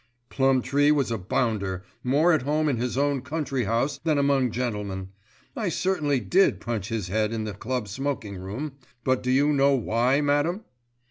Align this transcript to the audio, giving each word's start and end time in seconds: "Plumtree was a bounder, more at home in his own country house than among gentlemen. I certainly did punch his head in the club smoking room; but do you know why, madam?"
"Plumtree 0.29 0.89
was 0.89 1.11
a 1.11 1.17
bounder, 1.19 1.83
more 2.03 2.33
at 2.33 2.41
home 2.41 2.67
in 2.67 2.77
his 2.77 2.97
own 2.97 3.21
country 3.21 3.65
house 3.65 3.99
than 4.03 4.17
among 4.17 4.49
gentlemen. 4.49 5.09
I 5.55 5.69
certainly 5.69 6.19
did 6.19 6.59
punch 6.59 6.87
his 6.89 7.09
head 7.09 7.31
in 7.31 7.43
the 7.43 7.53
club 7.53 7.87
smoking 7.87 8.37
room; 8.37 8.77
but 9.03 9.21
do 9.21 9.29
you 9.29 9.53
know 9.53 9.75
why, 9.75 10.19
madam?" 10.19 10.63